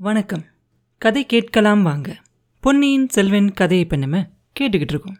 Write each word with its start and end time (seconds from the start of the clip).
வணக்கம். 0.00 0.42
கதை 0.98 1.26
கேட்கலாம் 1.26 1.82
வாங்க. 1.82 2.16
பொன்னியின் 2.60 3.08
செல்வன் 3.08 3.52
கதையை 3.52 3.84
இப்போ 3.84 3.96
நம்ம 3.96 4.18
கேட்டுக்கிட்டு 4.60 4.92
இருக்கோம். 4.92 5.16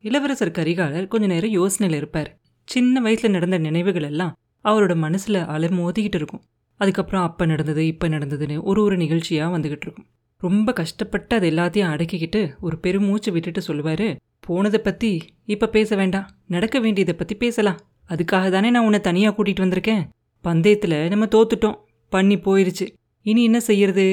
இளவரசர் 0.00 0.50
கரிகாலர் 0.50 1.06
கொஞ்ச 1.06 1.26
நேரம் 1.26 1.50
யோசனையில் 1.50 1.94
இருப்பார். 1.94 2.38
சின்ன 2.64 3.00
வயசில் 3.00 3.30
நடந்த 3.30 3.58
நினைவுகள் 3.58 4.02
எல்லாம் 4.02 4.36
அவரோட 4.64 4.96
மனசில் 4.96 5.34
அலமோதிக்கிட்டு 5.34 6.14
இருக்கும். 6.14 6.42
அதுக்கப்புறம் 6.76 7.22
அப்போ 7.22 7.46
நடந்தது 7.46 7.86
இப்போ 7.86 8.08
நடந்ததுன்னு 8.08 8.62
ஒரு 8.62 8.82
ஒரு 8.82 8.96
நிகழ்ச்சியாக 8.96 9.58
வந்துக்கிட்டு 9.58 9.86
இருக்கும். 9.86 10.06
ரொம்ப 10.36 10.72
கஷ்டப்பட்டு 10.72 11.36
அது 11.36 11.50
எல்லாத்தையும் 11.50 11.90
அடக்கிக்கிட்டு 11.94 12.54
ஒரு 12.60 12.78
பெருமூச்சு 12.78 13.32
விட்டுட்டு 13.32 13.62
சொல்லுவார் 13.62 14.16
போனதை 14.40 14.80
பற்றி 14.80 15.22
இப்போ 15.44 15.66
பேச 15.66 15.96
வேண்டாம். 15.96 16.28
நடக்க 16.46 16.80
வேண்டியதை 16.80 17.14
பற்றி 17.14 17.34
பேசலாம். 17.34 17.80
அதுக்காக 18.08 18.50
தானே 18.50 18.70
நான் 18.70 18.84
உன்னை 18.84 19.00
தனியாக 19.00 19.42
கூட்டிகிட்டு 19.42 19.66
வந்திருக்கேன். 19.68 20.08
பந்தயத்தில் 20.42 21.08
நம்ம 21.08 21.26
தோத்துட்டோம். 21.26 21.78
பண்ணி 22.08 22.36
போயிடுச்சு 22.36 22.86
இனி 23.30 23.42
என்ன 23.44 23.58
செய்யறது? 23.60 24.06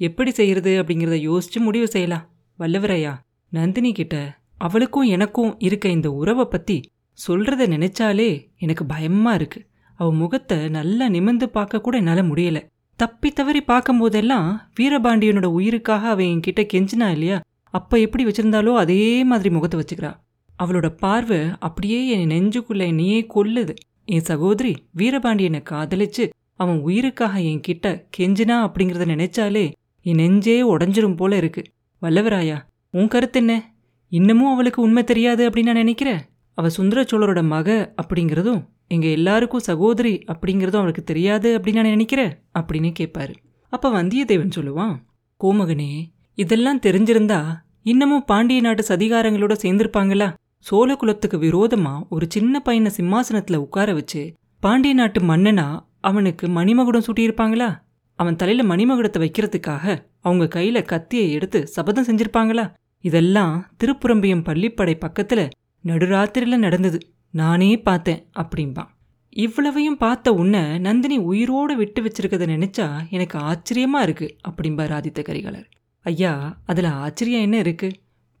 எப்படி 0.00 0.30
செய்யறது 0.30 0.72
அப்படிங்கிறத 0.80 1.16
யோசிச்சு 1.28 1.58
முடிவு 1.58 1.86
செய்யலாம். 1.86 2.24
வல்லவரையா 2.58 3.12
நந்தினி 3.52 3.90
கிட்ட 3.92 4.16
அவளுக்கும் 4.58 5.08
எனக்கும் 5.08 5.52
இருக்க 5.58 5.86
இந்த 5.88 6.08
உறவை 6.12 6.44
பத்தி 6.44 6.76
சொல்றத 7.18 7.62
நினைச்சாலே 7.74 8.30
எனக்கு 8.58 8.84
பயமா 8.86 9.32
இருக்கு. 9.34 9.60
அவ 10.00 10.08
முகத்தை 10.12 10.58
நல்லா 10.68 11.06
நிமிந்து 11.08 11.46
பார்க்க 11.56 11.80
கூட 11.80 11.96
என்னால 11.96 12.22
முடியல. 12.22 12.58
தப்பி 13.00 13.28
தவறி 13.30 13.60
பார்க்கும்போதெல்லாம் 13.66 14.48
வீரபாண்டியனோட 14.78 15.48
உயிருக்காக 15.58 16.08
அவன் 16.08 16.30
என்கிட்ட 16.32 16.62
கெஞ்சினா 16.72 17.08
இல்லையா? 17.10 17.38
அப்ப 17.74 17.98
எப்படி 17.98 18.24
வச்சிருந்தாலோ 18.26 18.72
அதே 18.74 19.02
மாதிரி 19.24 19.50
முகத்தை 19.54 19.78
வச்சுக்கிறா. 19.80 20.12
அவளோட 20.58 20.88
பார்வை 21.02 21.40
அப்படியே 21.58 22.00
என் 22.14 22.30
நெஞ்சுக்குள்ள 22.30 22.82
என்னையே 22.86 23.20
கொல்லுது. 23.34 23.74
என் 24.14 24.28
சகோதரி 24.30 24.72
வீரபாண்டியனை 24.96 25.60
காதலிச்சு 25.70 26.24
அவன் 26.58 26.80
உயிருக்காக 26.80 27.38
என்கிட்ட 27.40 28.02
கெஞ்சினா 28.18 28.54
அப்படிங்கிறத 28.66 29.04
நினைச்சாலே 29.06 29.72
என் 30.02 30.14
நெஞ்சே 30.14 30.76
உடஞ்சிரும் 30.76 31.16
போல 31.16 31.36
இருக்கு. 31.36 31.62
வல்லவராயா 32.02 32.58
உன் 32.90 33.08
கருத்து 33.08 33.38
என்ன? 33.38 33.74
இன்னமும் 34.08 34.52
அவளுக்கு 34.52 34.82
உண்மை 34.82 35.04
தெரியாது 35.04 35.50
அப்படின்னு 35.50 35.62
நான் 35.62 35.74
நினைக்கிறேன் 35.74 36.20
அவள் 36.54 36.70
சுந்தர 36.70 37.02
சோழரோட 37.02 37.42
மக 37.42 37.94
அப்படிங்கிறதும் 38.02 38.68
எங்க 38.88 39.06
எல்லாருக்கும் 39.06 39.60
சகோதரி 39.60 40.24
அப்படிங்கிறதும் 40.26 40.76
அவளுக்கு 40.76 41.04
தெரியாது 41.04 41.58
அப்படின்னு 41.58 41.72
நான் 41.72 41.84
நினைக்கிறேன் 41.84 42.38
அப்படின்னு 42.58 42.92
கேட்பாரு 42.98 43.34
அப்ப 43.68 44.02
வந்தியத்தேவன் 44.02 44.50
சொல்லுவான் 44.56 44.96
கோமகனே 45.44 46.04
இதெல்லாம் 46.34 46.80
தெரிஞ்சிருந்தா 46.80 47.54
இன்னமும் 47.82 48.24
பாண்டிய 48.24 48.60
நாட்டு 48.60 48.84
சதிகாரங்களோட 48.86 49.56
சேர்ந்திருப்பாங்களா? 49.62 50.34
சோழ 50.58 50.96
குலத்துக்கு 50.96 51.38
விரோதமா 51.38 52.08
ஒரு 52.08 52.26
சின்ன 52.30 52.60
பையனை 52.60 52.90
சிம்மாசனத்துல 52.96 53.56
உட்கார 53.56 53.92
வச்சு 53.92 54.32
பாண்டிய 54.60 54.94
நாட்டு 54.94 55.20
மன்னனா 55.20 55.86
அவனுக்கு 56.00 56.48
மணிமகுடம் 56.48 57.02
சூட்டியிருப்பாங்களா? 57.06 57.78
அவன் 58.14 58.36
தலையில 58.36 58.74
மணிமகுடத்தை 58.74 59.18
வைக்கிறதுக்காக 59.18 59.98
அவங்க 60.20 60.60
கையில 60.60 60.82
கத்தியை 60.82 61.32
எடுத்து 61.32 61.66
சபதம் 61.66 62.06
செஞ்சிருப்பாங்களா? 62.06 62.72
இதெல்லாம் 63.00 63.70
திருப்புறம்பியம் 63.84 64.44
பள்ளிப்படை 64.44 65.00
பக்கத்துல 65.00 65.50
நடுராத்திரில 65.84 66.56
நடந்தது. 66.56 66.98
நானே 67.30 67.78
பார்த்தேன் 67.78 68.26
அப்படிம்பான். 68.38 68.88
இவ்வளவையும் 69.28 69.96
பார்த்த 69.96 70.32
உன்னை 70.32 70.78
நந்தினி 70.78 71.16
உயிரோடு 71.16 71.76
விட்டு 71.76 72.02
வச்சிருக்கத 72.02 72.46
நினைச்சா 72.46 73.08
எனக்கு 73.10 73.38
ஆச்சரியமா 73.38 74.02
இருக்கு 74.02 74.36
அப்படிம்பார் 74.48 74.92
ஆதித்த 74.92 75.22
கரிகாலர். 75.22 75.66
ஐயா 76.02 76.60
அதுல 76.66 76.90
ஆச்சரியம் 76.90 77.40
என்ன 77.40 77.58
இருக்கு? 77.58 77.92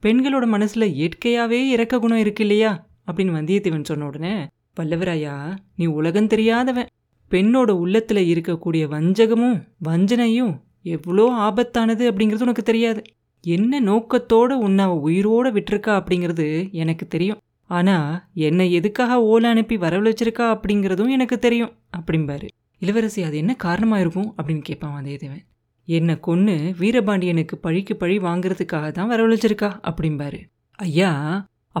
பெண்களோட 0.02 0.46
மனசுல 0.46 0.84
இயற்கையாவே 0.92 1.68
இறக்க 1.68 1.98
குணம் 1.98 2.18
இருக்கு 2.18 2.42
இல்லையா? 2.44 2.86
அப்படின்னு 3.06 3.24
வந்தியத்தேவன் 3.24 3.84
சொன்ன 3.84 4.06
உடனே 4.06 4.46
வல்லவராயா 4.80 5.56
நீ 5.76 5.86
உலகம் 5.86 6.26
தெரியாதவன். 6.26 6.86
பெண்ணோட 7.30 7.70
உள்ளத்தில் 7.70 8.22
இருக்கக்கூடிய 8.32 8.84
வஞ்சகமும் 8.88 9.58
வஞ்சனையும் 9.84 10.54
எவ்வளோ 10.82 11.24
ஆபத்தானது 11.46 12.04
அப்படிங்கிறது 12.10 12.46
உனக்கு 12.48 12.62
தெரியாது. 12.62 13.00
என்ன 13.40 13.80
நோக்கத்தோட 13.80 14.52
உன்னை 14.66 14.84
அவ 14.84 15.10
உயிரோட 15.10 15.46
விட்டிருக்கா 15.56 15.92
அப்படிங்கிறது 15.98 16.46
எனக்கு 16.72 17.08
தெரியும். 17.08 17.40
ஆனால் 17.70 18.22
என்னை 18.32 18.72
எதுக்காக 18.72 19.20
ஓலை 19.22 19.50
அனுப்பி 19.50 19.76
வரவழைச்சிருக்கா 19.76 20.46
அப்படிங்கிறதும் 20.54 21.08
எனக்கு 21.08 21.38
தெரியும். 21.38 21.72
அப்படிம்பாரு 21.96 22.48
இளவரசி 22.82 23.22
அது 23.22 23.36
என்ன 23.36 23.54
காரணமாக 23.54 24.00
இருக்கும்? 24.00 24.34
அப்படின்னு 24.36 24.62
கேட்பான் 24.62 24.96
வந்தியத்தேவன் 24.98 25.44
என்னை 25.88 26.20
கொன்று 26.20 26.54
வீரபாண்டியனுக்கு 26.78 27.56
பழிக்கு 27.60 27.96
பழி 27.96 28.18
வாங்குறதுக்காக 28.18 28.88
தான் 28.90 29.10
வரவழைச்சிருக்கா 29.10 29.70
அப்படிம்பாரு 29.82 30.40
ஐயா 30.78 31.10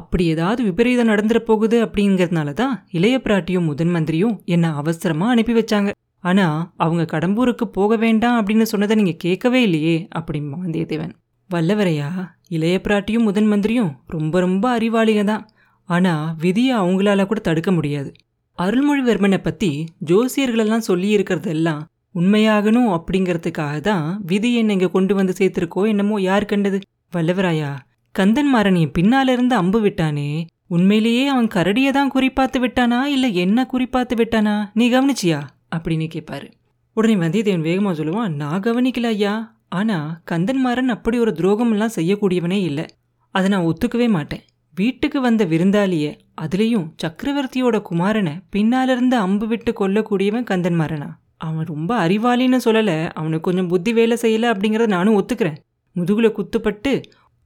அப்படி 0.00 0.24
ஏதாவது 0.26 0.60
விபரீதம் 0.62 1.08
நடந்துட 1.08 1.40
போகுது 1.48 1.76
அப்படிங்கிறதுனால 1.84 2.52
தான் 2.52 2.74
இளைய 2.90 3.16
பிராட்டியும் 3.24 3.68
முதன் 3.70 3.92
மந்திரியும் 3.94 4.36
என்னை 4.54 4.70
அவசரமா 4.80 5.26
அனுப்பி 5.28 5.54
வச்சாங்க. 5.58 5.90
ஆனா 6.24 6.46
அவங்க 6.76 7.02
கடம்பூருக்கு 7.12 7.64
போக 7.72 7.96
வேண்டாம் 7.96 8.38
அப்படின்னு 8.38 8.66
சொன்னதை 8.72 8.94
நீங்க 8.96 9.14
கேட்கவே 9.18 9.60
இல்லையே 9.62 9.96
அப்படிம்பா 10.18 10.56
வந்தியத்தேவன் 10.64 11.12
வல்லவரையா 11.50 12.08
இளைய 12.48 12.76
பிராட்டியும் 12.86 13.26
முதன் 13.28 13.50
மந்திரியும் 13.52 13.92
ரொம்ப 14.06 14.40
ரொம்ப 14.40 14.64
அறிவாளிங்க 14.78 15.24
தான் 15.24 15.44
ஆனா 15.88 16.14
விதியை 16.40 16.74
அவங்களால 16.78 17.26
கூட 17.26 17.40
தடுக்க 17.40 17.70
முடியாது. 17.72 18.10
அருள்மொழிவர்மனை 18.58 19.38
பத்தி 19.42 19.70
ஜோசியர்களெல்லாம் 20.06 20.88
சொல்லி 20.88 21.08
இருக்கிறதெல்லாம் 21.16 21.82
உண்மையாகணும் 22.14 22.90
அப்படிங்கிறதுக்காக 22.96 23.76
தான் 23.88 24.04
விதி 24.26 24.50
என்னை 24.54 24.74
இங்க 24.76 24.88
கொண்டு 24.88 25.12
வந்து 25.14 25.34
சேர்த்திருக்கோ 25.38 25.82
என்னமோ 25.86 26.16
யார் 26.20 26.50
கண்டது? 26.52 26.78
வல்லவராயா 27.16 27.70
கந்தன்மாறன் 28.14 28.78
என் 28.82 29.28
இருந்து 29.28 29.54
அம்பு 29.54 29.78
விட்டானே? 29.80 30.30
உண்மையிலேயே 30.66 31.24
அவன் 31.26 31.48
கரடியை 31.54 31.90
தான் 31.90 32.10
குறிப்பாத்து 32.14 32.58
விட்டானா? 32.58 33.04
இல்லை 33.04 33.28
என்ன 33.34 33.66
குறிப்பாத்து 33.72 34.14
விட்டானா? 34.20 34.54
நீ 34.74 34.86
கவனிச்சியா? 34.90 35.38
அப்படின்னு 35.76 36.06
கேட்பாரு 36.14 36.48
உடனே 36.96 37.14
வந்தியத்தேவன் 37.14 37.66
வேகமாக 37.68 37.94
சொல்லுவான் 37.98 38.34
நான் 38.34 38.60
கவனிக்கல 38.60 39.08
ஐயா. 39.08 39.34
ஆனால் 39.68 40.08
கந்தன்மாறன் 40.30 40.94
அப்படி 40.94 41.16
ஒரு 41.18 41.32
துரோகமெல்லாம் 41.38 41.94
செய்யக்கூடியவனே 41.96 42.58
இல்லை. 42.60 42.86
அதை 43.34 43.48
நான் 43.50 43.66
ஒத்துக்கவே 43.66 44.08
மாட்டேன். 44.08 44.42
வீட்டுக்கு 44.76 45.20
வந்த 45.20 45.44
விருந்தாளியை 45.44 46.10
அதுலேயும் 46.40 46.88
சக்கரவர்த்தியோட 47.02 47.76
குமாரனை 47.90 48.34
பின்னாலிருந்து 48.50 49.16
அம்பு 49.16 49.46
விட்டு 49.46 49.72
கொல்லக்கூடியவன் 49.80 50.48
கந்தன்மாறனா 50.50 51.08
அவன் 51.46 51.66
ரொம்ப 51.66 51.90
அறிவாளின்னு 52.06 52.58
சொல்லலை 52.64 52.98
அவனுக்கு 53.12 53.46
கொஞ்சம் 53.48 53.68
புத்தி 53.68 53.92
வேலை 53.92 54.16
செய்யலை 54.22 54.48
அப்படிங்கிறத 54.52 54.94
நானும் 54.96 55.18
ஒத்துக்கிறேன். 55.20 55.58
முதுகில் 55.96 56.36
குத்துப்பட்டு 56.36 56.90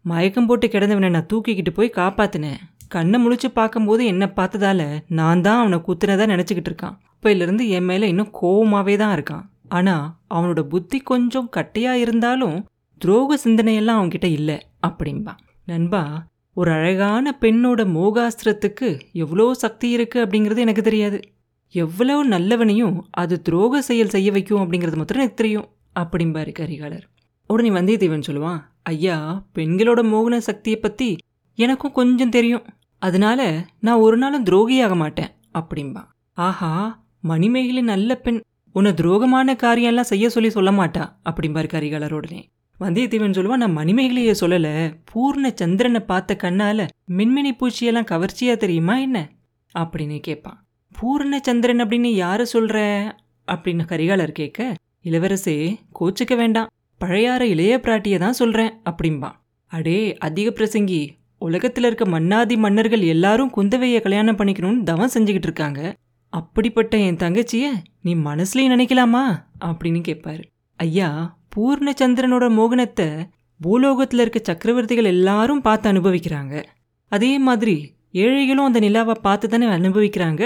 மயக்கம் 0.05 0.47
போட்டு 0.47 0.67
கிடந்தவனை 0.69 1.09
நான் 1.11 1.29
தூக்கிக்கிட்டு 1.33 1.73
போய் 1.77 1.97
காப்பாத்தினேன். 1.99 2.61
கண்ணை 2.89 3.19
முழிச்சு 3.25 3.49
பார்க்கும்போது 3.59 4.03
என்னை 4.05 4.29
பார்த்ததால 4.39 4.81
நான் 5.19 5.43
தான் 5.47 5.61
அவனை 5.61 5.79
குத்துனதா 5.87 6.25
நினச்சிக்கிட்டு 6.33 6.71
இருக்கான். 6.73 6.97
அப்பையிலிருந்து 7.13 7.65
என் 7.77 7.87
மேலே 7.91 8.07
இன்னும் 8.09 8.33
கோவமாகவே 8.41 8.97
தான் 9.03 9.15
இருக்கான். 9.17 9.45
ஆனால் 9.69 10.07
அவனோட 10.35 10.63
புத்தி 10.73 10.99
கொஞ்சம் 11.11 11.49
கட்டையாக 11.57 12.03
இருந்தாலும் 12.05 12.57
துரோக 13.01 13.39
சிந்தனையெல்லாம் 13.45 14.01
அவன்கிட்ட 14.01 14.29
இல்லை 14.39 14.57
அப்படின்பா 14.89 15.35
நண்பா 15.69 16.03
ஒரு 16.57 16.71
அழகான 16.71 17.35
பெண்ணோட 17.41 17.81
மோகாஸ்திரத்துக்கு 17.97 18.89
எவ்வளோ 19.23 19.47
சக்தி 19.55 19.89
இருக்குது 19.97 20.25
அப்படிங்கிறது 20.25 20.65
எனக்கு 20.67 20.83
தெரியாது. 20.83 21.19
எவ்வளோ 21.75 22.17
நல்லவனையும் 22.25 22.97
அது 23.11 23.35
துரோக 23.49 23.81
செயல் 23.89 24.13
செய்ய 24.15 24.31
வைக்கும் 24.31 24.63
அப்படிங்கிறது 24.65 24.99
மாத்திரம் 24.99 25.23
எனக்கு 25.23 25.41
தெரியும் 25.43 25.69
அப்படிம்பாரு 25.97 26.53
கரிகாலர். 26.61 27.07
உடனே 27.51 27.71
வந்தியத்தேவன் 27.71 28.29
சொல்லுவான் 28.29 28.61
ஐயா 28.83 29.47
பெண்களோட 29.55 30.03
மோகன 30.03 30.39
சக்தியை 30.39 30.79
பத்தி 30.79 31.17
எனக்கும் 31.55 31.93
கொஞ்சம் 31.93 32.29
தெரியும். 32.29 32.63
அதனால 32.99 33.67
நான் 33.81 33.99
ஒரு 33.99 34.17
நாளும் 34.17 34.45
துரோகியாக 34.45 34.97
மாட்டேன் 34.97 35.31
அப்படிம்பா. 35.59 36.05
ஆஹா 36.33 37.05
மணிமேகலை 37.21 37.83
நல்ல 37.83 38.15
பெண். 38.15 38.41
உன்னை 38.73 38.93
துரோகமான 38.93 39.57
காரியம்லாம் 39.57 40.01
செய்ய 40.01 40.29
சொல்லி 40.29 40.51
சொல்ல 40.51 40.71
மாட்டா 40.71 41.13
அப்படிம்பாரு 41.31 41.69
கரிகாலரோடனே. 41.73 42.43
வந்தியத்தேவன் 42.81 43.31
சொல்லுவான் 43.31 43.57
நான் 43.57 43.77
மணிமேகலையை 43.77 44.35
சொல்லல. 44.41 44.95
பூர்ண 45.15 45.55
சந்திரனை 45.55 46.01
பார்த்த 46.01 46.37
கண்ணால 46.43 46.89
மின்மினி 47.09 47.51
பூச்சியெல்லாம் 47.51 48.05
கவர்ச்சியா 48.05 48.57
தெரியுமா 48.57 48.97
என்ன? 48.97 49.31
அப்படின்னு 49.79 50.21
கேட்பான். 50.21 50.67
பூர்ண 51.03 51.37
சந்திரன் 51.43 51.79
அப்படின்னு 51.79 52.13
யாரு 52.15 52.47
சொல்ற? 52.53 53.05
அப்படின்னு 53.53 53.85
கரிகாலர் 53.87 54.31
கேட்க 54.31 54.75
இளவரசே 55.05 55.77
கோச்சுக்க 56.01 56.37
வேண்டாம். 56.37 56.69
பழையாற 57.03 57.41
இளைய 57.41 57.81
பிராட்டியை 57.83 58.19
தான் 58.19 58.33
சொல்கிறேன் 58.33 58.73
அப்படிம்பான் 58.85 59.37
அடே 59.67 60.17
அதிக 60.17 60.49
பிரசங்கி. 60.51 61.09
உலகத்தில் 61.39 61.85
இருக்க 61.85 62.05
மன்னாதி 62.07 62.57
மன்னர்கள் 62.57 63.01
எல்லாரும் 63.01 63.53
குந்தவையை 63.57 64.01
கல்யாணம் 64.01 64.37
பண்ணிக்கணும்னு 64.37 64.83
தவம் 64.83 65.11
செஞ்சுக்கிட்டு 65.15 65.49
இருக்காங்க. 65.49 65.81
அப்படிப்பட்ட 66.33 66.99
என் 66.99 67.17
தங்கச்சியை 67.17 67.71
நீ 68.03 68.15
மனசுலயும் 68.15 68.75
நினைக்கலாமா? 68.75 69.25
அப்படின்னு 69.65 70.01
கேட்பாரு 70.09 70.43
ஐயா 70.77 71.39
பூர்ணச்சந்திரனோட 71.57 72.45
மோகனத்தை 72.59 73.09
பூலோகத்தில் 73.61 74.21
இருக்க 74.21 74.41
சக்கரவர்த்திகள் 74.45 75.05
எல்லாரும் 75.05 75.61
பார்த்து 75.61 75.93
அனுபவிக்கிறாங்க. 75.93 76.63
அதே 77.13 77.39
மாதிரி 77.39 77.95
ஏழைகளும் 78.13 78.65
அந்த 78.65 78.81
நிலாவை 78.81 79.15
பார்த்து 79.23 79.49
தானே 79.49 79.67
அனுபவிக்கிறாங்க. 79.67 80.43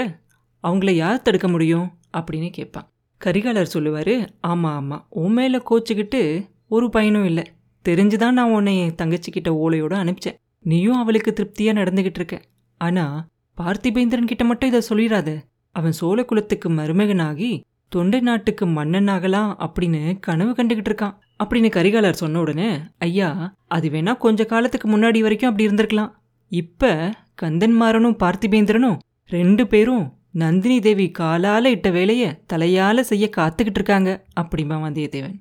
அவங்கள 0.63 0.91
யார் 0.91 1.21
தடுக்க 1.21 1.47
முடியும்? 1.47 1.87
அப்படின்னு 2.17 2.49
கேட்பான் 2.49 2.87
கரிகாலர் 3.25 3.73
சொல்லுவார் 3.73 4.29
ஆமாம் 4.41 4.75
ஆமாம் 4.75 5.05
உன் 5.09 5.33
மேலே 5.33 5.61
கோச்சிக்கிட்டு 5.69 6.47
ஒரு 6.67 6.89
பயனும் 6.89 7.25
இல்லை. 7.25 7.43
தெரிஞ்சுதான் 7.85 8.31
நான் 8.31 8.51
உன்னை 8.51 8.79
என் 8.79 8.95
தங்கச்சிக்கிட்ட 8.97 9.49
ஓலையோடு 9.49 9.95
அனுப்பிச்சேன். 10.01 10.37
நீயும் 10.61 10.95
அவளுக்கு 10.95 11.33
திருப்தியாக 11.33 11.83
நடந்துக்கிட்டு 11.83 12.19
இருக்க. 12.21 12.41
ஆனால் 12.77 13.25
பார்த்திபேந்திரன் 13.57 14.25
கிட்ட 14.25 14.43
மட்டும் 14.43 14.73
இதை 14.73 14.81
சொல்லிடாத 14.89 15.37
அவன் 15.71 15.91
சோழ 15.91 16.25
குலத்துக்கு 16.25 16.69
மருமகனாகி 16.69 17.61
தொண்டை 17.89 18.19
நாட்டுக்கு 18.19 18.65
மன்னனாகலாம் 18.65 19.67
அப்படின்னு 19.67 20.19
கனவு 20.19 20.51
கண்டுகிட்டு 20.51 20.89
இருக்கான். 20.89 21.15
அப்படின்னு 21.43 21.69
கரிகாலர் 21.69 22.11
சொன்ன 22.11 22.39
உடனே 22.39 22.79
ஐயா 22.97 23.55
அது 23.67 23.89
வேணா 23.89 24.17
கொஞ்ச 24.17 24.45
காலத்துக்கு 24.45 24.87
முன்னாடி 24.89 25.19
வரைக்கும் 25.19 25.49
அப்படி 25.49 25.69
இருந்திருக்கலாம். 25.69 26.11
இப்போ 26.49 27.11
கந்தன்மாரனும் 27.41 28.19
பார்த்திபேந்திரனும் 28.23 28.97
ரெண்டு 29.27 29.67
பேரும் 29.67 30.16
நந்தினி 30.33 30.75
தேவி 30.79 31.05
காலால் 31.17 31.67
இட்ட 31.73 31.89
வேலையை 31.89 32.29
தலையால் 32.51 33.07
செய்ய 33.09 33.25
காத்துக்கிட்டு 33.37 33.79
இருக்காங்க 33.79 34.09
அப்படிம்பா 34.41 34.77
வந்தியத்தேவன். 34.83 35.37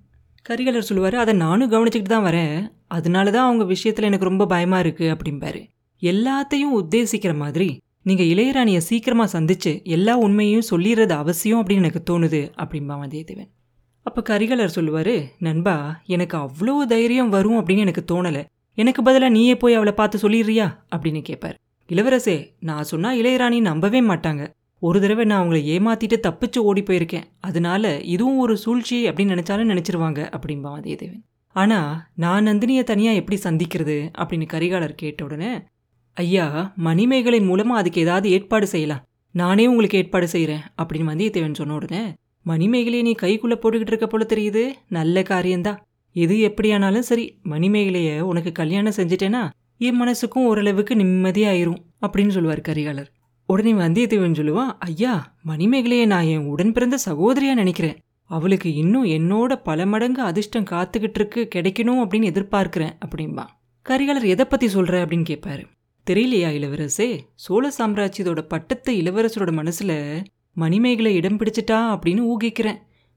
கரிகாலர் 0.46 0.86
சொல்லுவார் 0.88 1.16
அதை 1.22 1.32
நானும் 1.42 1.70
கவனிச்சுக்கிட்டு 1.72 2.14
தான் 2.14 2.26
வரேன். 2.28 2.54
அதனால 2.96 3.26
தான் 3.30 3.46
அவங்க 3.48 3.64
விஷயத்தில் 3.72 4.08
எனக்கு 4.08 4.28
ரொம்ப 4.30 4.46
பயமாக 4.52 4.84
இருக்குது 4.84 5.12
அப்படிம்பாரு. 5.14 5.60
எல்லாத்தையும் 6.02 6.74
உத்தேசிக்கிற 6.80 7.32
மாதிரி 7.42 7.68
நீங்கள் 8.08 8.30
இளையராணியை 8.32 8.80
சீக்கிரமாக 8.88 9.34
சந்திச்சு 9.36 9.72
எல்லா 9.96 10.14
உண்மையும் 10.26 10.66
சொல்லிடுறது 10.70 11.14
அவசியம் 11.22 11.60
அப்படின்னு 11.60 11.84
எனக்கு 11.84 12.02
தோணுது 12.10 12.42
அப்படிம்பா 12.62 12.96
வந்தியத்தேவன். 13.02 13.50
அப்போ 14.06 14.20
கரிகாலர் 14.30 14.76
சொல்லுவார் 14.76 15.14
நண்பா 15.46 15.76
எனக்கு 16.16 16.36
அவ்வளோ 16.44 16.76
தைரியம் 16.92 17.32
வரும் 17.36 17.58
அப்படின்னு 17.60 17.84
எனக்கு 17.86 18.04
தோணலை. 18.12 18.42
எனக்கு 18.78 19.00
பதிலாக 19.02 19.34
நீயே 19.36 19.54
போய் 19.56 19.78
அவளை 19.78 19.94
பார்த்து 20.00 20.16
சொல்லிடுறியா? 20.24 20.66
அப்படின்னு 20.94 21.22
கேட்பார் 21.30 21.56
இளவரசே 21.88 22.36
நான் 22.68 22.88
சொன்னால் 22.90 23.18
இளையராணி 23.22 23.58
நம்பவே 23.70 24.00
மாட்டாங்க. 24.10 24.44
ஒரு 24.82 25.00
தடவை 25.00 25.24
நான் 25.24 25.48
அவங்கள 25.48 25.52
ஏமாத்திட்டு 25.52 26.16
தப்பிச்சு 26.26 26.58
ஓடி 26.58 26.82
போயிருக்கேன். 26.82 27.24
அதனால 27.40 28.00
இதுவும் 28.00 28.38
ஒரு 28.38 28.56
சூழ்ச்சி 28.56 29.08
அப்படின்னு 29.08 29.34
நினைச்சாலும் 29.34 29.70
நினைச்சிருவாங்க 29.72 30.20
அப்படின்பா 30.36 30.70
வந்தியத்தேவன் 30.76 31.22
ஆனா 31.56 32.08
நான் 32.14 32.46
நந்தினியை 32.46 32.82
தனியா 32.82 33.12
எப்படி 33.12 33.40
சந்திக்கிறது 33.42 33.96
அப்படின்னு 34.18 34.46
கரிகாலர் 34.52 34.94
கேட்ட 34.94 35.24
உடனே 35.24 35.52
ஐயா 36.14 36.72
மணிமேகலின் 36.76 37.48
மூலமா 37.50 37.76
அதுக்கு 37.80 38.00
ஏதாவது 38.00 38.30
ஏற்பாடு 38.30 38.66
செய்யலாம். 38.66 39.02
நானே 39.30 39.66
உங்களுக்கு 39.66 39.98
ஏற்பாடு 39.98 40.28
செய்கிறேன் 40.28 40.62
அப்படின்னு 40.82 41.10
வந்தியத்தேவன் 41.12 41.54
சொன்ன 41.54 41.74
உடனே 41.74 42.02
மணிமேகலையை 42.46 43.02
நீ 43.02 43.14
கைக்குள்ள 43.22 43.54
போட்டுக்கிட்டு 43.56 43.92
இருக்க 43.92 44.06
போல 44.06 44.26
தெரியுது. 44.28 44.72
நல்ல 44.88 45.22
காரியம்தான். 45.22 45.80
எது 46.12 46.40
எப்படியானாலும் 46.40 47.02
சரி 47.02 47.38
மணிமேகலைய 47.44 48.20
உனக்கு 48.20 48.52
கல்யாணம் 48.52 48.96
செஞ்சுட்டேன்னா 48.96 49.42
என் 49.78 50.00
மனசுக்கும் 50.02 50.48
ஓரளவுக்கு 50.50 50.94
நிம்மதியாயிரும் 50.94 51.82
அப்படின்னு 52.06 52.28
சொல்லுவார் 52.28 52.60
கரிகாலர். 52.60 53.10
உடனே 53.46 53.72
வந்தியத்தேவன் 53.72 54.38
சொல்லுவான் 54.38 54.72
ஐயா 54.78 55.36
மணிமேகலையை 55.46 56.06
நான் 56.06 56.24
என் 56.24 56.46
உடன் 56.46 56.72
பிறந்த 56.72 56.98
சகோதரியா 57.06 57.54
நினைக்கிறேன். 57.54 57.98
அவளுக்கு 58.30 58.74
இன்னும் 58.74 59.04
என்னோட 59.04 59.62
பல 59.62 59.86
மடங்கு 59.86 60.22
அதிர்ஷ்டம் 60.22 60.64
காத்துக்கிட்டு 60.64 61.18
இருக்கு 61.20 61.48
கிடைக்கணும் 61.54 62.00
அப்படின்னு 62.02 62.30
எதிர்பார்க்கிறேன் 62.32 62.94
அப்படின்பா 63.04 63.44
கரிகாலர் 63.88 64.24
எதை 64.24 64.44
பத்தி 64.44 64.66
சொல்ற 64.66 64.96
அப்படின்னு 65.02 65.28
கேட்பாரு 65.30 65.64
தெரியலையா 66.10 66.50
இளவரசே? 66.56 67.08
சோழ 67.34 67.72
சாம்ராஜ்யத்தோட 67.78 68.40
பட்டத்து 68.40 68.92
இளவரசரோட 68.94 69.52
மனசுல 69.60 69.92
மணிமேகலை 70.52 71.14
இடம் 71.14 71.36
பிடிச்சிட்டா 71.36 71.78
அப்படின்னு 71.94 72.22
ஊகிக்கிறேன். 72.32 72.76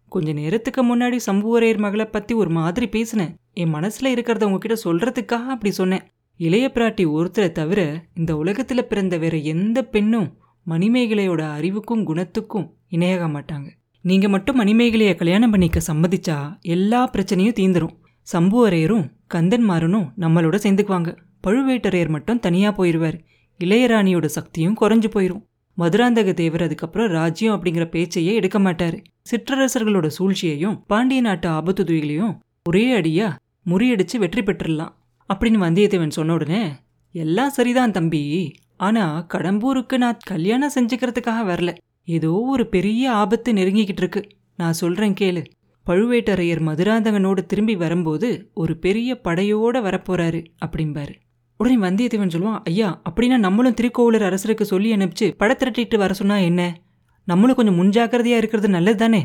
கொஞ்ச 0.09 0.31
நேரத்துக்கு 0.31 0.81
முன்னாடி 0.85 1.19
சம்புவரையர் 1.25 1.77
மகளை 1.77 2.05
பத்தி 2.05 2.33
ஒரு 2.33 2.49
மாதிரி 2.49 2.87
பேசினேன். 2.89 3.35
என் 3.53 3.73
மனசுல 3.73 4.09
இருக்கிறத 4.15 4.43
உங்ககிட்ட 4.43 4.77
சொல்றதுக்காக 4.83 5.45
அப்படி 5.45 5.71
சொன்னேன். 5.71 6.01
இளைய 6.39 6.65
பிராட்டி 6.73 7.03
ஒருத்தரை 7.15 7.51
தவிர 7.51 7.79
இந்த 8.13 8.31
உலகத்தில் 8.35 8.87
பிறந்த 8.87 9.15
வேற 9.17 9.35
எந்த 9.53 9.79
பெண்ணும் 9.83 10.27
மணிமேகலையோட 10.65 11.41
அறிவுக்கும் 11.55 12.03
குணத்துக்கும் 12.07 12.67
இணையாக 12.87 13.25
மாட்டாங்க. 13.27 13.67
நீங்கள் 14.05 14.29
மட்டும் 14.29 14.59
மணிமேகலையை 14.61 15.15
கல்யாணம் 15.15 15.51
பண்ணிக்க 15.51 15.79
சம்மதிச்சா 15.87 16.37
எல்லா 16.75 17.01
பிரச்சனையும் 17.13 17.57
தீந்துரும். 17.59 17.95
சம்புவரையரும் 18.27 19.05
கந்தன்மாரனும் 19.33 20.07
நம்மளோட 20.23 20.57
சேர்ந்துக்குவாங்க. 20.65 21.11
பழுவேட்டரையர் 21.47 22.13
மட்டும் 22.15 22.39
தனியாக 22.39 22.73
போயிடுவார் 22.77 23.17
இளையராணியோட 23.59 24.29
சக்தியும் 24.37 24.77
குறைஞ்சு 24.81 25.09
போயிடும் 25.15 25.43
மதுராந்தக 25.77 26.29
தேவர் 26.33 26.63
அதுக்கப்புறம் 26.63 27.11
ராஜ்யம் 27.17 27.55
அப்படிங்கிற 27.55 27.85
பேச்சையே 27.95 28.31
எடுக்க 28.33 28.59
மாட்டார். 28.59 28.97
சிற்றரசர்களோட 29.31 30.07
சூழ்ச்சியையும் 30.17 30.79
பாண்டிய 30.87 31.21
நாட்டு 31.21 31.49
ஆபத்துதுறைகளையும் 31.49 32.33
ஒரே 32.69 32.85
அடியாக 32.91 33.37
முறியடிச்சு 33.69 34.17
வெற்றி 34.17 34.41
பெற்றுடலாம். 34.41 34.93
அப்படின்னு 35.33 35.59
வந்தியத்தேவன் 35.65 36.17
சொன்ன 36.17 36.33
உடனே 36.33 36.63
எல்லாம் 37.15 37.49
சரிதான் 37.49 37.91
தம்பி. 37.91 38.23
ஆனால் 38.77 39.25
கடம்பூருக்கு 39.33 39.97
நான் 39.97 40.25
கல்யாணம் 40.25 40.75
செஞ்சுக்கிறதுக்காக 40.75 41.39
வரல. 41.51 41.71
ஏதோ 42.07 42.31
ஒரு 42.31 42.67
பெரிய 42.67 43.11
ஆபத்து 43.11 43.53
நெருங்கிக்கிட்டு 43.53 44.03
இருக்கு. 44.03 44.21
நான் 44.55 44.73
சொல்கிறேன் 44.73 45.13
கேளு. 45.13 45.41
பழுவேட்டரையர் 45.85 46.61
மதுராந்தகனோடு 46.67 47.41
திரும்பி 47.45 47.75
வரும்போது 47.75 48.49
ஒரு 48.53 48.77
பெரிய 48.77 49.19
படையோடு 49.21 49.79
வரப்போகிறாரு 49.79 50.41
அப்படிம்பாரு. 50.65 51.13
உடனே 51.59 51.77
வந்தியத்தேவன் 51.77 52.33
சொல்லுவான் 52.35 52.59
ஐயா 52.63 53.01
அப்படின்னா 53.09 53.37
நம்மளும் 53.37 53.73
திருக்கோவிலூர் 53.81 54.27
அரசருக்கு 54.29 54.61
சொல்லி 54.61 54.89
அனுப்பிச்சு 54.95 55.27
படை 55.37 55.55
திரட்டிட்டு 55.59 55.97
வர 55.97 56.13
சொன்னால் 56.13 56.41
என்ன? 56.41 56.61
நம்மளும் 57.27 57.55
கொஞ்சம் 57.55 57.79
முன்ஜாக்கிரதையாக 57.79 58.41
இருக்கிறது 58.41 58.69
நல்லது 58.69 58.95
தானே 58.95 59.21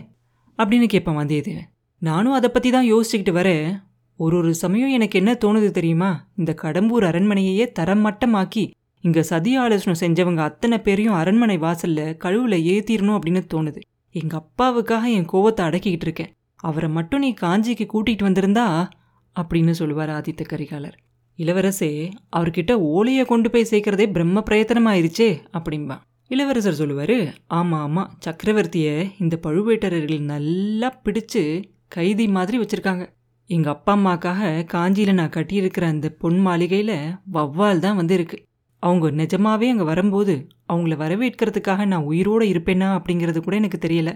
அப்படின்னு 0.58 0.86
கேட்பான் 0.86 1.18
வந்தியத்தேவன். 1.18 1.68
நானும் 2.02 2.32
அதை 2.32 2.50
பற்றி 2.50 2.70
தான் 2.70 2.90
யோசிச்சுக்கிட்டு 2.92 3.32
வரேன். 3.40 3.68
ஒரு 4.16 4.36
ஒரு 4.36 4.54
சமயம் 4.54 4.88
எனக்கு 4.88 5.18
என்ன 5.18 5.32
தோணுது 5.32 5.70
தெரியுமா? 5.70 6.28
இந்த 6.36 6.54
கடம்பூர் 6.62 7.04
அரண்மனையையே 7.10 7.72
தரம் 7.72 8.04
மட்டமாக்கி 8.06 8.70
இங்க 9.00 9.22
சதி 9.22 9.56
ஆலோசனை 9.56 9.94
செஞ்சவங்க 10.00 10.36
அத்தனை 10.36 10.80
பேரையும் 10.80 11.14
அரண்மனை 11.14 11.58
வாசல்ல 11.58 12.00
கழுவுல 12.24 12.56
ஏத்திரணும் 12.72 13.18
அப்படின்னு 13.18 13.42
தோணுது. 13.54 13.80
எங்க 14.14 14.34
அப்பாவுக்காக 14.36 15.04
என் 15.04 15.28
கோவத்தை 15.32 15.64
அடக்கிக்கிட்டு 15.68 16.06
இருக்கேன். 16.08 16.32
அவரை 16.56 16.90
மட்டும் 16.90 17.20
நீ 17.20 17.34
காஞ்சிக்கு 17.40 17.86
கூட்டிகிட்டு 17.94 18.22
வந்திருந்தா? 18.22 18.88
அப்படின்னு 19.36 19.70
சொல்லுவார் 19.70 20.08
ஆதித்த 20.08 20.42
கரிகாலர். 20.48 20.96
இளவரசே 21.38 22.10
அவர்கிட்ட 22.36 22.72
ஓலையை 22.72 23.24
கொண்டு 23.24 23.50
போய் 23.50 23.66
சேர்க்கறதே 23.70 24.12
பிரம்ம 24.12 24.42
பிரயத்தனமாயிருச்சே 24.50 25.42
அப்படின்பா 25.52 25.96
இளவரசர் 26.28 26.78
சொல்லுவாரு 26.78 27.32
ஆமாம் 27.46 27.80
ஆமாம் 27.80 28.18
சக்கரவர்த்தியை 28.24 29.10
இந்த 29.18 29.38
பழுவேட்டரர்கள் 29.46 30.20
நல்லா 30.20 31.00
பிடிச்சு 31.04 31.64
கைதி 31.88 32.28
மாதிரி 32.28 32.58
வச்சுருக்காங்க. 32.58 33.04
எங்கள் 33.50 33.72
அப்பா 33.72 33.92
அம்மாக்காக 33.92 34.42
காஞ்சியில் 34.64 35.16
நான் 35.16 35.32
கட்டியிருக்கிற 35.34 35.84
அந்த 35.86 36.08
பொன் 36.20 36.38
மாளிகையில் 36.38 36.96
வவ்வால் 37.32 37.78
தான் 37.78 37.98
வந்து 37.98 38.14
இருக்கு 38.14 38.38
அவங்க 38.82 39.10
நிஜமாவே 39.20 39.66
அங்கே 39.72 39.84
வரும்போது 39.84 40.34
அவங்கள 40.68 40.94
வரவேற்கிறதுக்காக 41.02 41.84
நான் 41.86 42.06
உயிரோட 42.10 42.42
இருப்பேனா 42.52 42.88
அப்படிங்கிறது 42.98 43.40
கூட 43.40 43.56
எனக்கு 43.56 43.78
தெரியல. 43.84 44.10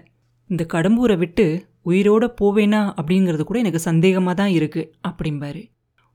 இந்த 0.50 0.64
கடம்பூரை 0.74 1.16
விட்டு 1.18 1.46
உயிரோட 1.84 2.24
போவேனா 2.40 2.80
அப்படிங்கிறது 2.98 3.44
கூட 3.44 3.58
எனக்கு 3.58 3.82
சந்தேகமாக 3.88 4.34
தான் 4.34 4.52
இருக்குது 4.58 4.88
அப்படிம்பாரு. 5.08 5.62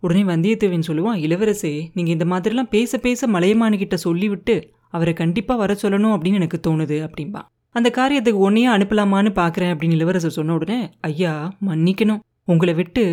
உடனே 0.03 0.23
வந்தியத்தேவன் 0.23 0.87
சொல்லுவான் 0.89 1.21
இளவரசே 1.25 1.73
நீங்கள் 1.95 2.15
இந்த 2.17 2.25
மாதிரிலாம் 2.25 2.71
பேச 2.75 2.97
பேச 2.97 3.27
மலையமானுக்கிட்ட 3.27 3.97
சொல்லிவிட்டு 4.07 4.55
அவரை 4.89 5.13
கண்டிப்பாக 5.13 5.61
வர 5.63 5.73
சொல்லணும் 5.83 6.15
அப்படின்னு 6.15 6.39
எனக்கு 6.41 6.59
தோணுது 6.67 6.99
அப்படின்பா 7.07 7.41
அந்த 7.75 7.89
காரியத்துக்கு 7.97 8.45
ஒன்றையே 8.47 8.69
அனுப்பலாமான்னு 8.75 9.31
பார்க்குறேன் 9.41 9.73
அப்படின்னு 9.73 9.97
இளவரசர் 9.97 10.37
சொன்ன 10.39 10.53
உடனே 10.53 10.81
ஐயா 11.01 11.33
மன்னிக்கணும். 11.65 12.21
உங்களை 12.47 12.73
விட்டு 12.73 13.03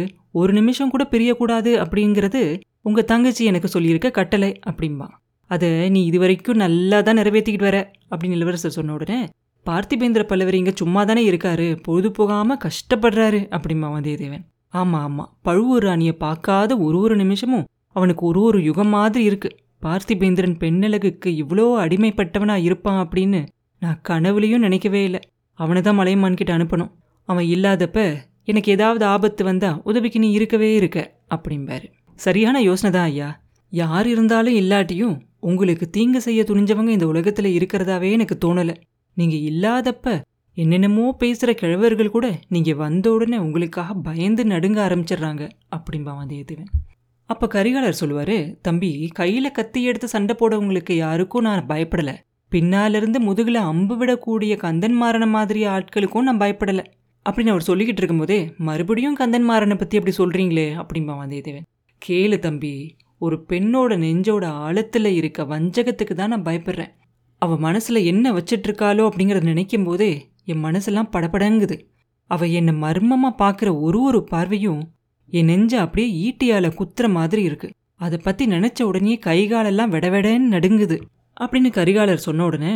ஒரு 0.41 0.53
நிமிஷம் 0.53 0.93
கூட 0.95 1.05
பிரியக்கூடாது 1.13 1.71
அப்படிங்கிறது 1.85 2.43
உங்கள் 2.89 3.09
தங்கச்சி 3.11 3.43
எனக்கு 3.45 3.69
சொல்லியிருக்க 3.69 4.09
கட்டளை 4.11 4.51
அப்படிம்பா. 4.71 5.09
அதை 5.51 5.69
நீ 5.95 6.01
இது 6.05 6.19
வரைக்கும் 6.19 6.63
நல்லா 6.65 6.99
தான் 7.01 7.19
நிறைவேற்றிக்கிட்டு 7.21 7.69
வர 7.69 7.79
அப்படின்னு 8.11 8.37
இளவரசர் 8.39 8.77
சொன்ன 8.79 8.93
உடனே 8.93 9.19
பார்த்திபேந்திர 9.67 10.23
பல்லவர் 10.27 10.59
இங்கே 10.59 10.73
சும்மா 10.75 11.01
தானே 11.05 11.23
இருக்காரு 11.31 11.67
பொழுது 11.87 12.11
போகாமல் 12.11 12.61
கஷ்டப்படுறாரு 12.65 13.41
அப்படிம்பா 13.57 13.89
வந்தியத்தேவன். 13.97 14.45
ஆமாம் 14.75 15.05
ஆமாம் 15.07 15.31
பழுவூர் 15.43 15.87
ராணியை 15.89 16.15
பார்க்காத 16.25 16.77
ஒரு 16.87 16.99
ஒரு 16.99 17.15
நிமிஷமும் 17.17 17.67
அவனுக்கு 17.97 18.23
ஒரு 18.27 18.41
ஒரு 18.41 18.59
யுகம் 18.69 18.93
மாதிரி 18.97 19.23
இருக்குது 19.31 19.57
பார்த்திபேந்திரன் 19.85 20.57
பெண்ணழகுக்கு 20.63 21.29
இவ்வளோ 21.43 21.67
அடிமைப்பட்டவனாக 21.85 22.67
இருப்பான் 22.69 23.01
அப்படின்னு 23.05 23.41
நான் 23.83 24.01
கனவுலையும் 24.09 24.65
நினைக்கவே 24.67 25.01
இல்லை. 25.05 25.21
அவனை 25.59 25.81
தான் 25.83 25.99
மலையமான்கிட்ட 25.99 26.53
அனுப்பணும். 26.57 26.91
அவன் 27.29 27.47
இல்லாதப்ப 27.55 27.99
எனக்கு 28.51 28.73
ஏதாவது 28.73 29.05
ஆபத்து 29.05 29.43
வந்தா 29.45 29.71
உதவிக்கு 29.85 30.19
நீ 30.19 30.29
இருக்கவே 30.31 30.71
இருக்க 30.75 30.99
அப்படிம்பாரு. 31.35 31.87
சரியான 32.19 32.57
யோசனை 32.69 32.91
தான் 32.97 33.09
ஐயா. 33.11 33.29
யார் 33.73 34.07
இருந்தாலும் 34.07 34.59
இல்லாட்டியும் 34.61 35.17
உங்களுக்கு 35.51 35.87
தீங்கு 35.91 36.21
செய்ய 36.21 36.41
துணிஞ்சவங்க 36.43 36.89
இந்த 36.89 37.07
உலகத்துல 37.07 37.51
இருக்கிறதாவே 37.59 38.09
எனக்கு 38.11 38.37
தோணல. 38.45 38.73
நீங்க 39.17 39.37
இல்லாதப்ப 39.51 40.17
என்னென்னமோ 40.57 41.05
பேசுற 41.21 41.51
கிழவர்கள் 41.61 42.15
கூட 42.15 42.27
நீங்க 42.49 42.71
வந்த 42.75 43.07
உடனே 43.13 43.39
உங்களுக்காக 43.39 43.95
பயந்து 44.07 44.43
நடுங்க 44.45 44.79
ஆரம்பிச்சிடுறாங்க 44.87 45.43
அப்படிம்பா 45.77 46.13
வந்தியத்தேவன் 46.21 46.71
அப்ப 47.31 47.49
கரிகாலர் 47.55 48.01
சொல்லுவாரு 48.01 48.37
தம்பி 48.63 48.91
கையில 49.19 49.49
கத்தி 49.53 49.81
எடுத்து 49.83 50.09
சண்டை 50.09 50.35
போடவங்களுக்கு 50.39 50.95
யாருக்கும் 50.97 51.47
நான் 51.47 51.69
பயப்படல. 51.69 52.13
பின்னாலிருந்து 52.53 53.19
முதுகில் 53.21 53.61
அம்பு 53.71 53.95
விடக்கூடிய 54.01 54.55
கந்தன் 54.57 54.97
மாறன 55.03 55.29
மாதிரி 55.29 55.61
ஆட்களுக்கும் 55.75 56.27
நான் 56.29 56.43
பயப்படல. 56.43 56.83
அப்படின்னு 57.31 57.53
அவர் 57.55 57.67
சொல்லிக்கிட்டு 57.69 58.01
இருக்கும்போதே 58.03 58.39
மறுபடியும் 58.59 59.19
கந்தன் 59.21 59.49
மாறனை 59.51 59.77
பற்றி 59.77 59.99
அப்படி 59.99 60.15
சொல்கிறீங்களே 60.17 60.69
அப்படிம்பா 60.81 61.15
வந்தியத்தேவன். 61.21 61.67
கேளு 62.03 62.37
தம்பி 62.39 62.75
ஒரு 63.21 63.37
பெண்ணோட 63.51 63.97
நெஞ்சோட 63.99 64.45
ஆழத்தில் 64.61 65.11
இருக்க 65.11 65.45
வஞ்சகத்துக்கு 65.45 66.15
தான் 66.15 66.33
நான் 66.35 66.47
பயப்படுறேன். 66.47 66.93
அவள் 67.43 67.59
மனசில் 67.59 68.01
என்ன 68.05 68.33
வச்சிட்ருக்காளோ 68.33 69.03
அப்படிங்கிறத 69.09 69.45
நினைக்கும் 69.45 69.85
போதே 69.85 70.13
என் 70.45 70.65
மனசெல்லாம் 70.65 71.13
படபடங்குது. 71.13 71.77
அவள் 72.31 72.51
என்னை 72.51 72.73
மர்மமாக 72.77 73.39
பார்க்குற 73.43 73.69
ஒரு 73.81 74.01
ஒரு 74.01 74.21
பார்வையும் 74.25 74.83
என் 75.33 75.45
நெஞ்சை 75.45 75.79
அப்படியே 75.79 76.09
ஈட்டியால் 76.23 76.77
குத்துற 76.79 77.07
மாதிரி 77.09 77.43
இருக்குது 77.49 77.75
அதை 77.97 78.19
பற்றி 78.19 78.45
நினச்ச 78.47 78.81
உடனே 78.83 79.15
கைகாலெல்லாம் 79.27 79.93
விடவிடன்னு 79.95 80.53
நடுங்குது 80.55 80.97
அப்படின்னு 81.37 81.71
கரிகாலர் 81.71 82.27
சொன்ன 82.27 82.45
உடனே 82.45 82.75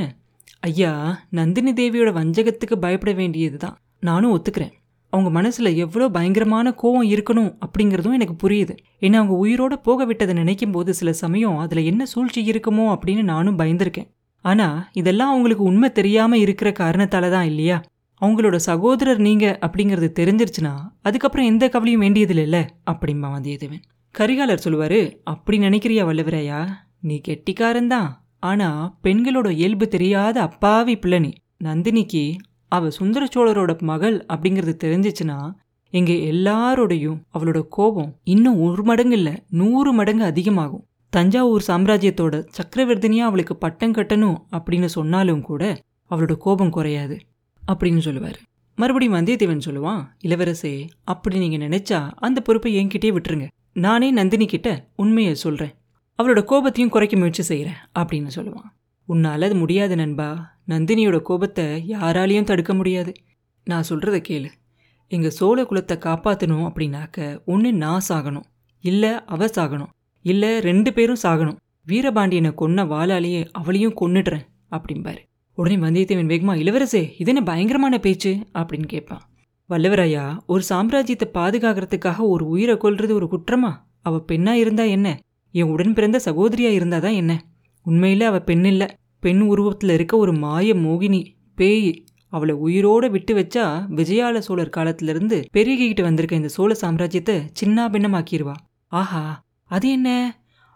ஐயா 0.60 0.92
நந்தினி 1.30 1.72
தேவியோட 1.72 2.10
வஞ்சகத்துக்கு 2.12 2.76
பயப்பட 2.78 3.12
வேண்டியது 3.12 3.58
தான் 3.58 3.76
நானும் 4.08 4.32
ஒத்துக்கிறேன். 4.36 4.72
அவங்க 5.12 5.30
மனசில் 5.30 5.70
எவ்வளோ 5.76 6.06
பயங்கரமான 6.08 6.66
கோவம் 6.82 7.08
இருக்கணும் 7.10 7.50
அப்படிங்கிறதும் 7.64 8.16
எனக்கு 8.18 8.34
புரியுது. 8.42 8.74
ஏன்னா 9.00 9.16
அவங்க 9.20 9.34
உயிரோட 9.44 9.74
போக 9.86 10.04
விட்டதை 10.04 10.34
நினைக்கும் 10.34 10.74
போது 10.76 10.90
சில 10.94 11.10
சமயம் 11.22 11.58
அதில் 11.58 11.88
என்ன 11.90 12.02
சூழ்ச்சி 12.12 12.40
இருக்குமோ 12.52 12.86
அப்படின்னு 12.94 13.22
நானும் 13.32 13.58
பயந்திருக்கேன். 13.58 14.08
ஆனால் 14.44 14.78
இதெல்லாம் 14.92 15.32
அவங்களுக்கு 15.32 15.64
உண்மை 15.64 15.88
தெரியாமல் 15.92 16.42
இருக்கிற 16.44 16.70
காரணத்தால 16.80 17.30
தான் 17.30 17.48
இல்லையா? 17.50 17.76
அவங்களோட 18.20 18.56
சகோதரர் 18.68 19.20
நீங்கள் 19.26 19.56
அப்படிங்கிறது 19.66 20.08
தெரிஞ்சிருச்சுன்னா 20.18 20.74
அதுக்கப்புறம் 21.02 21.48
எந்த 21.52 21.64
கவலையும் 21.68 22.04
வேண்டியதில்லைல்ல 22.04 22.58
அப்படிம்பா 22.92 23.30
வந்தியத்தேவன் 23.36 23.84
கரிகாலர் 24.14 24.64
சொல்லுவார் 24.64 25.00
அப்படி 25.32 25.56
நினைக்கிறியா 25.58 26.02
வல்லவரையா? 26.08 26.60
நீ 27.00 27.16
கெட்டிக்காரன் 27.20 27.92
தான் 27.94 28.10
ஆனால் 28.50 28.82
பெண்களோட 29.04 29.48
இயல்பு 29.60 29.86
தெரியாத 29.88 30.36
அப்பாவி 30.48 30.94
பிள்ளை 30.96 31.18
நீ. 31.18 31.32
நந்தினிக்கு 31.64 32.24
அவள் 32.76 32.96
சுந்தர 32.98 33.24
சோழரோட 33.34 33.72
மகள் 33.90 34.16
அப்படிங்கிறது 34.32 34.72
தெரிஞ்சிச்சுன்னா 34.84 35.38
எங்கள் 35.90 36.22
எல்லாரோடையும் 36.32 37.18
அவளோட 37.34 37.60
கோபம் 37.68 38.10
இன்னும் 38.24 38.58
ஒரு 38.60 38.82
மடங்கு 38.82 39.16
இல்லை 39.16 39.34
நூறு 39.50 39.92
மடங்கு 39.92 40.24
அதிகமாகும். 40.24 40.84
தஞ்சாவூர் 41.10 41.64
சாம்ராஜ்யத்தோட 41.66 42.34
சக்கரவர்த்தினியாக 42.58 43.28
அவளுக்கு 43.28 43.56
பட்டம் 43.56 43.92
கட்டணும் 43.92 44.38
அப்படின்னு 44.56 44.84
சொன்னாலும் 44.84 45.42
கூட 45.42 45.62
அவளோட 46.10 46.34
கோபம் 46.36 46.70
குறையாது 46.70 47.18
அப்படின்னு 47.72 47.98
சொல்லுவார். 47.98 48.38
மறுபடியும் 48.78 49.14
வந்தியத்தேவன் 49.14 49.66
சொல்லுவான் 49.66 50.02
இளவரசே 50.24 50.74
அப்படி 51.04 51.38
நீங்கள் 51.38 51.64
நினைச்சா 51.68 52.00
அந்த 52.16 52.40
பொறுப்பை 52.40 52.72
என்கிட்டயே 52.76 53.12
விட்டுருங்க. 53.16 53.46
நானே 53.72 54.10
நந்தினி 54.10 54.46
கிட்ட 54.46 54.68
உண்மையை 54.96 55.34
சொல்கிறேன் 55.34 55.74
அவளோட 56.18 56.40
கோபத்தையும் 56.50 56.88
குறைக்க 56.88 57.16
முயற்சி 57.16 57.42
செய்கிறேன் 57.42 57.80
அப்படின்னு 57.98 58.30
சொல்லுவான். 58.34 58.70
உன்னால் 59.08 59.42
அது 59.42 59.54
முடியாது 59.54 59.96
நண்பா. 59.96 60.28
நந்தினியோட 60.68 61.20
கோபத்தை 61.20 61.64
யாராலையும் 61.88 62.44
தடுக்க 62.44 62.74
முடியாது. 62.74 63.12
நான் 63.64 63.84
சொல்கிறத 63.88 64.22
கேளு. 64.28 64.48
எங்கள் 65.08 65.30
சோழ 65.30 65.62
குலத்தை 65.62 65.98
காப்பாற்றணும் 65.98 66.70
அப்படின்னாக்க 66.70 67.44
ஒன்று 67.44 67.72
நான் 67.72 68.00
சாகணும். 68.08 68.44
இல்லை 68.80 69.24
அவ 69.24 69.46
சாகணும். 69.46 69.92
இல்லை 70.22 70.60
ரெண்டு 70.60 70.92
பேரும் 70.92 71.22
சாகணும். 71.22 71.56
வீரபாண்டியனை 71.88 72.54
கொன்ன 72.54 72.84
வாளாலேயே 72.84 73.48
அவளையும் 73.52 73.96
கொன்னுடுறேன் 74.00 74.46
அப்படிம்பாரு. 74.70 75.18
உடனே 75.54 75.76
வந்தியத்தேவன் 75.76 76.26
வேகமாக 76.26 76.60
இளவரசே 76.60 77.02
இது 77.18 77.24
என்ன 77.24 77.42
பயங்கரமான 77.42 77.98
பேச்சு? 77.98 78.38
அப்படின்னு 78.54 78.86
கேட்பான். 78.86 79.30
வல்லவராயா 79.70 80.38
ஒரு 80.46 80.62
சாம்ராஜ்யத்தை 80.68 81.28
பாதுகாக்கிறதுக்காக 81.34 82.18
ஒரு 82.18 82.46
உயிரை 82.46 82.74
கொல்றது 82.74 83.12
ஒரு 83.12 83.28
குற்றமா? 83.30 83.72
அவள் 84.02 84.20
பெண்ணாக 84.20 84.58
இருந்தா 84.58 84.82
என்ன? 84.84 85.20
என் 85.50 85.68
உடன் 85.68 85.92
பிறந்த 85.92 86.18
சகோதரியாக 86.18 86.78
இருந்தாதான் 86.78 87.14
என்ன? 87.14 87.44
உண்மையில் 87.82 88.20
அவள் 88.20 88.42
பெண் 88.42 88.64
இல்லை. 88.64 88.88
பெண் 89.24 89.42
உருவத்தில் 89.44 89.92
இருக்க 89.94 90.14
ஒரு 90.16 90.32
மாய 90.34 90.74
மோகினி 90.74 91.20
பேய் 91.54 91.92
அவளை 92.32 92.54
உயிரோடு 92.56 93.08
விட்டு 93.10 93.32
வச்சா 93.34 93.64
விஜயால 93.98 94.38
சோழர் 94.38 94.76
காலத்திலிருந்து 94.76 95.36
பெருகிக்கிட்டு 95.52 96.02
வந்திருக்க 96.02 96.34
இந்த 96.36 96.48
சோழ 96.48 96.72
சாம்ராஜ்யத்தை 96.80 97.36
சின்ன 97.52 97.86
பின்னமாக்கிடுவா 97.88 98.56
ஆஹா 98.92 99.22
அது 99.70 99.86
என்ன? 99.90 100.08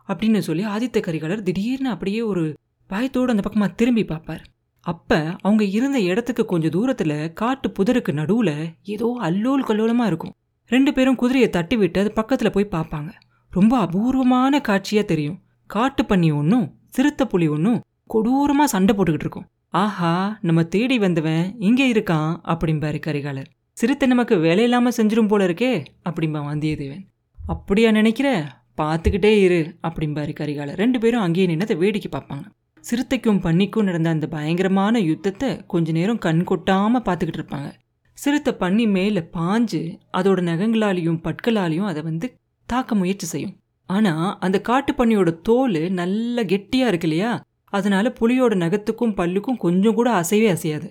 அப்படின்னு 0.09 0.39
சொல்லி 0.39 0.63
ஆதித்த 0.65 0.99
கரிகாலர் 1.01 1.43
திடீர்னு 1.43 1.91
அப்படியே 1.91 2.21
ஒரு 2.23 2.45
பயத்தோடு 2.91 3.31
அந்த 3.31 3.43
பக்கமாக 3.43 3.77
திரும்பி 3.77 4.05
பார்ப்பார். 4.05 4.43
அப்போ 4.87 5.19
அவங்க 5.41 5.65
இருந்த 5.79 5.99
இடத்துக்கு 6.01 6.45
கொஞ்சம் 6.45 6.71
தூரத்தில் 6.71 7.17
காட்டு 7.33 7.69
புதருக்கு 7.69 8.13
நடுவில் 8.13 8.55
ஏதோ 8.95 9.09
அல்லோல் 9.21 9.67
கல்லோலமாக 9.69 10.11
இருக்கும். 10.11 10.35
ரெண்டு 10.71 10.91
பேரும் 10.93 11.19
குதிரையை 11.23 11.49
தட்டி 11.51 11.77
விட்டு 11.77 12.01
அது 12.01 12.11
பக்கத்தில் 12.13 12.55
போய் 12.57 12.75
பார்ப்பாங்க. 12.77 13.11
ரொம்ப 13.53 13.75
அபூர்வமான 13.79 14.61
காட்சியாக 14.61 15.07
தெரியும். 15.07 15.39
காட்டு 15.71 16.03
பண்ணி 16.05 16.31
ஒன்றும் 16.33 16.67
சிறுத்தை 16.89 17.25
புலி 17.27 17.47
ஒன்றும் 17.49 17.81
கொடூரமாக 18.15 18.73
சண்டை 18.75 18.93
போட்டுக்கிட்டு 18.95 19.27
இருக்கோம். 19.27 19.49
ஆஹா 19.69 20.39
நம்ம 20.41 20.65
தேடி 20.65 20.99
வந்தவன் 20.99 21.57
இங்கே 21.59 21.93
இருக்கான் 21.93 22.31
அப்படிம்பாரு 22.53 22.99
கரிகாலர். 23.07 23.49
சிறுத்தை 23.77 24.09
நமக்கு 24.09 24.37
வேலையில்லாமல் 24.37 24.97
செஞ்சிடும் 24.97 25.31
போல 25.33 25.47
இருக்கே 25.49 25.73
அப்படிம்பா 26.09 26.41
வந்தியத்தேவன். 26.51 27.03
அப்படியா 27.39 27.91
நினைக்கிற? 27.91 28.29
பார்த்துக்கிட்டே 28.81 29.33
இரு 29.45 29.61
அப்படிம்பாரு 29.89 30.33
கரிகாலர். 30.41 30.77
ரெண்டு 30.77 30.99
பேரும் 30.99 31.21
அங்கேயே 31.21 31.47
நின்று 31.47 31.77
வேடிக்கை 31.77 32.11
பார்ப்பாங்க. 32.13 32.47
சிறுத்தைக்கும் 32.85 33.41
பன்னிக்கும் 33.45 33.87
நடந்த 33.89 34.09
அந்த 34.11 34.27
பயங்கரமான 34.27 35.01
யுத்தத்தை 35.01 35.49
கொஞ்ச 35.67 35.93
நேரம் 35.93 36.19
கண் 36.19 36.43
கொட்டாமல் 36.45 37.03
பார்த்துக்கிட்டு 37.03 37.41
இருப்பாங்க. 37.41 37.71
சிறுத்தை 38.19 38.53
பன்னி 38.61 38.85
மேலே 38.91 39.23
பாஞ்சு 39.37 39.81
அதோட 40.19 40.41
நகங்களாலையும் 40.51 41.21
பட்களாலையும் 41.27 41.89
அதை 41.91 42.03
வந்து 42.03 42.27
தாக்க 42.69 42.95
முயற்சி 42.95 43.27
செய்யும். 43.27 43.57
ஆனால் 43.89 44.37
அந்த 44.41 44.61
காட்டு 44.61 44.93
பன்னியோட 44.93 45.31
தோல் 45.43 45.79
நல்ல 45.91 46.45
கெட்டியாக 46.45 46.91
இருக்கு 46.93 47.09
இல்லையா? 47.09 47.31
அதனால 47.71 48.13
புலியோட 48.21 48.55
நகத்துக்கும் 48.55 49.15
பல்லுக்கும் 49.15 49.57
கொஞ்சம் 49.57 49.95
கூட 49.95 50.11
அசைவே 50.11 50.49
அசையாது. 50.49 50.89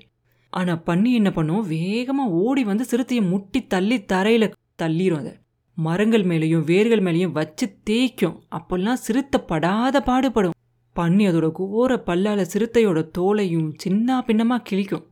ஆனா 0.50 0.82
பன்னி 0.86 1.14
என்ன 1.14 1.32
பண்ணும்? 1.32 1.72
வேகமா 1.72 2.26
ஓடி 2.28 2.64
வந்து 2.64 2.86
சிறுத்தையை 2.92 3.28
முட்டி 3.30 3.68
தள்ளி 3.68 3.98
தரையில 4.14 4.54
தள்ளிரும் 4.82 5.18
அதை. 5.18 5.34
மரங்கள் 5.78 6.24
மேலேயும் 6.24 6.64
வேர்கள் 6.64 7.02
மேலேயும் 7.02 7.32
வச்சு 7.32 7.78
தேய்க்கும். 7.90 8.40
அப்பெல்லாம் 8.52 9.02
சிறுத்தை 9.08 9.42
படாத 9.42 10.02
பாடுபடும். 10.02 10.56
பண்ணி 10.94 11.28
அதோட 11.28 11.52
கோர 11.52 12.04
பல்லால 12.06 12.46
சிறுத்தையோட 12.54 13.10
தோலையும் 13.18 13.74
சின்ன 13.78 14.24
பின்னமா 14.28 14.58
கிழிக்கும். 14.70 15.06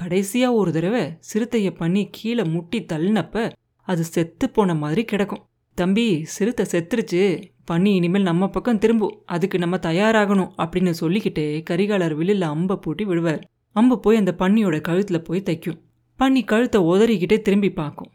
கடைசியா 0.00 0.52
ஒரு 0.52 0.72
தடவை 0.72 1.18
சிறுத்தையை 1.20 1.74
பண்ணி 1.74 2.08
கீழே 2.10 2.44
முட்டி 2.44 2.78
தள்ளினப்ப 2.82 3.50
அது 3.88 4.04
செத்து 4.04 4.50
போன 4.50 4.74
மாதிரி 4.74 5.04
கிடக்கும். 5.04 5.44
தம்பி 5.74 6.24
சிறுத்தை 6.24 6.66
செத்துருச்சு. 6.72 7.22
பண்ணி 7.70 7.90
இனிமேல் 7.94 8.28
நம்ம 8.30 8.48
பக்கம் 8.48 8.80
திரும்பும் 8.82 9.16
அதுக்கு 9.34 9.56
நம்ம 9.58 9.76
தயாராகணும் 9.86 10.52
அப்படின்னு 10.62 10.92
சொல்லிக்கிட்டே 11.00 11.46
கரிகாலர் 11.70 12.14
வில்லில் 12.18 12.46
அம்பை 12.54 12.76
பூட்டி 12.84 13.04
விடுவார். 13.04 13.42
அம்பு 13.76 13.96
போய் 14.00 14.20
அந்த 14.20 14.32
பன்னியோட 14.38 14.76
கழுத்தில் 14.80 15.26
போய் 15.26 15.46
தைக்கும். 15.48 15.78
பன்னி 16.18 16.40
கழுத்தை 16.44 16.78
உதறிக்கிட்டே 16.82 17.38
திரும்பி 17.40 17.70
பார்க்கும். 17.72 18.10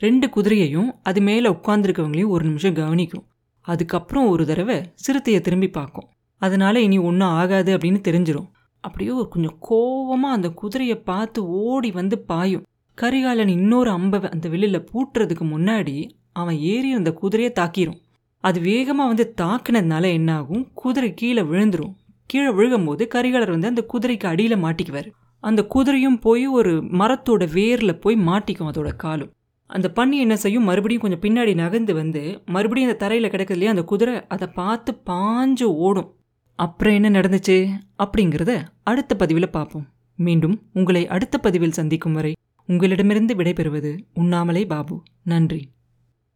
ரெண்டு 0.00 0.26
குதிரையையும் 0.34 0.88
அது 1.02 1.20
மேலே 1.28 1.48
உட்காந்துருக்கவங்களையும் 1.48 2.32
ஒரு 2.36 2.44
நிமிஷம் 2.44 2.76
கவனிக்கும். 2.78 3.24
அதுக்கப்புறம் 3.64 4.26
ஒரு 4.32 4.44
தடவை 4.46 4.76
சிறுத்தையை 5.04 5.40
திரும்பி 5.46 5.68
பார்க்கும். 5.70 6.08
அதனால 6.42 6.80
இனி 6.80 6.98
ஒன்றும் 7.08 7.34
ஆகாது 7.40 7.70
அப்படின்னு 7.76 8.00
தெரிஞ்சிடும் 8.08 8.48
அப்படியே 8.84 9.12
ஒரு 9.20 9.28
கொஞ்சம் 9.28 9.56
கோவமாக 9.68 10.36
அந்த 10.38 10.48
குதிரையை 10.60 10.96
பார்த்து 11.10 11.40
ஓடி 11.62 11.90
வந்து 11.90 12.16
பாயும். 12.30 12.66
கரிகாலன் 12.98 13.52
இன்னொரு 13.56 13.90
அம்பை 13.90 14.18
அந்த 14.34 14.46
வெளியில் 14.48 14.86
பூட்டுறதுக்கு 14.90 15.44
முன்னாடி 15.54 15.96
அவன் 16.40 16.58
ஏறி 16.72 16.90
அந்த 16.92 17.10
குதிரையை 17.20 17.50
தாக்கிரும். 17.52 17.98
அது 18.40 18.60
வேகமாக 18.60 19.08
வந்து 19.08 19.34
தாக்குனதுனால 19.40 20.04
என்ன 20.12 20.36
ஆகும் 20.36 20.68
குதிரை 20.74 21.14
கீழே 21.14 21.42
விழுந்துடும் 21.42 21.94
கீழே 22.26 22.48
விழுகும்போது 22.48 23.08
கரிகாலர் 23.14 23.50
வந்து 23.50 23.66
அந்த 23.66 23.86
குதிரைக்கு 23.92 24.26
அடியில் 24.26 24.62
மாட்டிக்குவார். 24.62 25.08
அந்த 25.40 25.66
குதிரையும் 25.74 26.20
போய் 26.20 26.46
ஒரு 26.46 26.72
மரத்தோட 26.80 27.48
வேரில் 27.54 28.00
போய் 28.00 28.16
மாட்டிக்கும் 28.16 28.70
அதோட 28.70 28.96
காலும். 28.96 29.32
அந்த 29.66 29.90
பண்ணி 29.90 30.18
என்ன 30.18 30.36
செய்யும்? 30.36 30.62
மறுபடியும் 30.62 31.02
கொஞ்சம் 31.02 31.20
பின்னாடி 31.20 31.54
நகர்ந்து 31.54 31.94
வந்து 31.94 32.42
மறுபடியும் 32.46 32.90
அந்த 32.90 33.02
தரையில் 33.02 33.30
கிடக்குது 33.30 33.50
இல்லையா 33.50 33.70
அந்த 33.70 33.84
குதிரை 33.84 34.26
அதை 34.26 34.48
பார்த்து 34.48 35.00
பாஞ்சு 35.06 35.62
ஓடும். 35.62 36.16
அப்புறம் 36.56 36.94
என்ன 36.94 37.20
நடந்துச்சு? 37.20 37.68
அப்படிங்கிறத 37.98 38.60
அடுத்த 38.82 39.16
பதிவில் 39.16 39.50
பார்ப்போம். 39.50 39.86
மீண்டும் 40.14 40.60
உங்களை 40.72 41.06
அடுத்த 41.06 41.38
பதிவில் 41.38 41.72
சந்திக்கும் 41.72 42.12
வரை 42.12 42.32
உங்களிடமிருந்து 42.66 43.34
விடைபெறுவது 43.34 43.98
உண்ணாமலே 44.14 44.66
பாபு. 44.66 45.02
நன்றி. 45.22 45.68